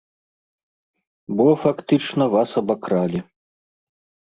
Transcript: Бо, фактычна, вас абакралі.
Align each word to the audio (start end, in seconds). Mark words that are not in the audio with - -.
Бо, 1.41 1.47
фактычна, 1.65 2.23
вас 2.33 2.57
абакралі. 2.65 3.19